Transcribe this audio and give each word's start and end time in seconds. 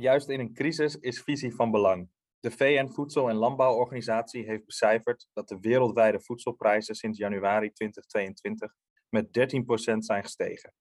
Juist 0.00 0.28
in 0.28 0.40
een 0.40 0.54
crisis 0.54 0.96
is 0.96 1.22
visie 1.22 1.54
van 1.54 1.70
belang. 1.70 2.10
De 2.40 2.50
VN 2.50 2.88
Voedsel- 2.88 3.28
en 3.28 3.36
Landbouworganisatie 3.36 4.44
heeft 4.44 4.66
becijferd 4.66 5.28
dat 5.32 5.48
de 5.48 5.58
wereldwijde 5.60 6.20
voedselprijzen 6.20 6.94
sinds 6.94 7.18
januari 7.18 7.72
2022 7.72 8.72
met 9.08 9.32
13% 9.32 10.04
zijn 10.04 10.22
gestegen. 10.22 10.72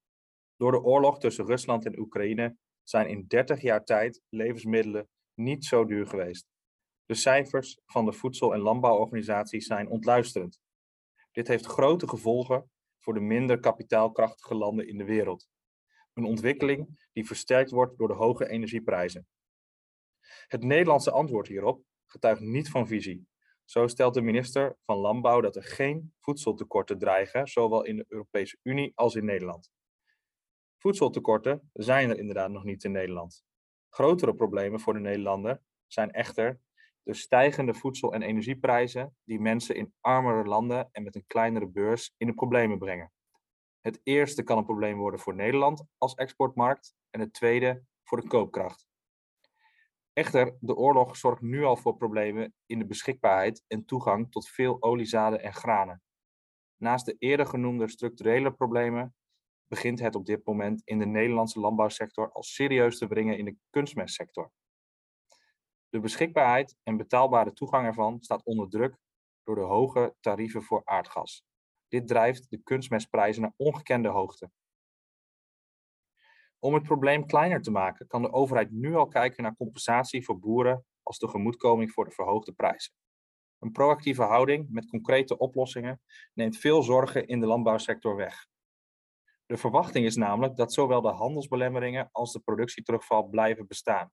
Door 0.55 0.71
de 0.71 0.81
oorlog 0.81 1.19
tussen 1.19 1.45
Rusland 1.45 1.85
en 1.85 1.99
Oekraïne 1.99 2.57
zijn 2.83 3.09
in 3.09 3.25
30 3.27 3.61
jaar 3.61 3.83
tijd 3.83 4.21
levensmiddelen 4.29 5.09
niet 5.33 5.65
zo 5.65 5.85
duur 5.85 6.07
geweest. 6.07 6.47
De 7.05 7.15
cijfers 7.15 7.79
van 7.85 8.05
de 8.05 8.13
Voedsel- 8.13 8.53
en 8.53 8.59
Landbouworganisatie 8.59 9.61
zijn 9.61 9.89
ontluisterend. 9.89 10.59
Dit 11.31 11.47
heeft 11.47 11.65
grote 11.65 12.07
gevolgen 12.07 12.71
voor 12.99 13.13
de 13.13 13.19
minder 13.19 13.59
kapitaalkrachtige 13.59 14.55
landen 14.55 14.87
in 14.87 14.97
de 14.97 15.05
wereld. 15.05 15.47
Een 16.15 16.23
ontwikkeling 16.23 17.09
die 17.13 17.25
versterkt 17.25 17.71
wordt 17.71 17.97
door 17.97 18.07
de 18.07 18.13
hoge 18.13 18.49
energieprijzen. 18.49 19.27
Het 20.47 20.63
Nederlandse 20.63 21.11
antwoord 21.11 21.47
hierop 21.47 21.83
getuigt 22.05 22.41
niet 22.41 22.69
van 22.69 22.87
visie. 22.87 23.27
Zo 23.65 23.87
stelt 23.87 24.13
de 24.13 24.21
minister 24.21 24.77
van 24.85 24.97
Landbouw 24.97 25.41
dat 25.41 25.55
er 25.55 25.63
geen 25.63 26.13
voedseltekorten 26.19 26.97
dreigen, 26.97 27.47
zowel 27.47 27.83
in 27.83 27.95
de 27.95 28.05
Europese 28.07 28.57
Unie 28.63 28.91
als 28.95 29.15
in 29.15 29.25
Nederland. 29.25 29.69
Voedseltekorten 30.77 31.69
zijn 31.73 32.09
er 32.09 32.17
inderdaad 32.17 32.49
nog 32.49 32.63
niet 32.63 32.83
in 32.83 32.91
Nederland. 32.91 33.43
Grotere 33.89 34.35
problemen 34.35 34.79
voor 34.79 34.93
de 34.93 34.99
Nederlander 34.99 35.61
zijn 35.87 36.11
echter 36.11 36.59
de 37.03 37.13
stijgende 37.13 37.73
voedsel- 37.73 38.13
en 38.13 38.21
energieprijzen 38.21 39.15
die 39.23 39.39
mensen 39.39 39.75
in 39.75 39.93
armere 40.01 40.43
landen 40.43 40.89
en 40.91 41.03
met 41.03 41.15
een 41.15 41.27
kleinere 41.27 41.67
beurs 41.67 42.13
in 42.17 42.27
de 42.27 42.33
problemen 42.33 42.77
brengen. 42.77 43.11
Het 43.85 43.99
eerste 44.03 44.43
kan 44.43 44.57
een 44.57 44.65
probleem 44.65 44.97
worden 44.97 45.19
voor 45.19 45.35
Nederland 45.35 45.83
als 45.97 46.13
exportmarkt 46.13 46.95
en 47.09 47.19
het 47.19 47.33
tweede 47.33 47.83
voor 48.03 48.21
de 48.21 48.27
koopkracht. 48.27 48.87
Echter, 50.13 50.57
de 50.59 50.75
oorlog 50.75 51.17
zorgt 51.17 51.41
nu 51.41 51.63
al 51.63 51.77
voor 51.77 51.97
problemen 51.97 52.53
in 52.65 52.79
de 52.79 52.85
beschikbaarheid 52.85 53.63
en 53.67 53.85
toegang 53.85 54.31
tot 54.31 54.49
veel 54.49 54.81
oliezaden 54.81 55.41
en 55.41 55.53
granen. 55.53 56.01
Naast 56.77 57.05
de 57.05 57.15
eerder 57.19 57.45
genoemde 57.45 57.89
structurele 57.89 58.51
problemen 58.53 59.15
begint 59.67 59.99
het 59.99 60.15
op 60.15 60.25
dit 60.25 60.45
moment 60.45 60.81
in 60.85 60.99
de 60.99 61.05
Nederlandse 61.05 61.59
landbouwsector 61.59 62.31
al 62.31 62.43
serieus 62.43 62.97
te 62.97 63.07
wringen 63.07 63.37
in 63.37 63.45
de 63.45 63.57
kunstmestsector. 63.69 64.51
De 65.89 65.99
beschikbaarheid 65.99 66.75
en 66.83 66.97
betaalbare 66.97 67.53
toegang 67.53 67.85
ervan 67.85 68.21
staat 68.21 68.43
onder 68.43 68.69
druk 68.69 68.97
door 69.43 69.55
de 69.55 69.61
hoge 69.61 70.15
tarieven 70.19 70.63
voor 70.63 70.81
aardgas. 70.85 71.43
Dit 71.95 72.07
drijft 72.07 72.49
de 72.49 72.57
kunstmestprijzen 72.57 73.41
naar 73.41 73.53
ongekende 73.57 74.09
hoogte. 74.09 74.51
Om 76.59 76.73
het 76.73 76.83
probleem 76.83 77.25
kleiner 77.25 77.61
te 77.61 77.71
maken, 77.71 78.07
kan 78.07 78.21
de 78.21 78.31
overheid 78.31 78.71
nu 78.71 78.95
al 78.95 79.07
kijken 79.07 79.43
naar 79.43 79.55
compensatie 79.55 80.23
voor 80.23 80.39
boeren 80.39 80.85
als 81.03 81.17
tegemoetkoming 81.17 81.91
voor 81.91 82.05
de 82.05 82.11
verhoogde 82.11 82.53
prijzen. 82.53 82.93
Een 83.59 83.71
proactieve 83.71 84.21
houding 84.21 84.69
met 84.69 84.89
concrete 84.89 85.37
oplossingen 85.37 86.01
neemt 86.33 86.57
veel 86.57 86.83
zorgen 86.83 87.27
in 87.27 87.39
de 87.39 87.45
landbouwsector 87.45 88.15
weg. 88.15 88.47
De 89.45 89.57
verwachting 89.57 90.05
is 90.05 90.15
namelijk 90.15 90.55
dat 90.55 90.73
zowel 90.73 91.01
de 91.01 91.11
handelsbelemmeringen 91.11 92.09
als 92.11 92.33
de 92.33 92.39
productieterugval 92.39 93.23
blijven 93.23 93.67
bestaan. 93.67 94.11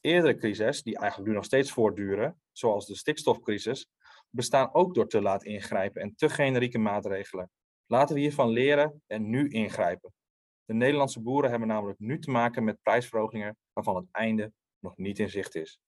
Eerdere 0.00 0.36
crises, 0.36 0.82
die 0.82 0.98
eigenlijk 0.98 1.28
nu 1.28 1.34
nog 1.34 1.44
steeds 1.44 1.72
voortduren, 1.72 2.40
zoals 2.52 2.86
de 2.86 2.96
stikstofcrisis, 2.96 3.88
bestaan 4.30 4.74
ook 4.74 4.94
door 4.94 5.08
te 5.08 5.22
laat 5.22 5.44
ingrijpen 5.44 6.02
en 6.02 6.14
te 6.16 6.28
generieke 6.28 6.78
maatregelen. 6.78 7.50
Laten 7.86 8.14
we 8.14 8.20
hiervan 8.20 8.48
leren 8.48 9.02
en 9.06 9.30
nu 9.30 9.48
ingrijpen. 9.48 10.12
De 10.64 10.74
Nederlandse 10.74 11.20
boeren 11.20 11.50
hebben 11.50 11.68
namelijk 11.68 11.98
nu 11.98 12.18
te 12.18 12.30
maken 12.30 12.64
met 12.64 12.82
prijsverhogingen 12.82 13.56
waarvan 13.72 13.96
het 13.96 14.08
einde 14.10 14.52
nog 14.78 14.96
niet 14.96 15.18
in 15.18 15.30
zicht 15.30 15.54
is. 15.54 15.78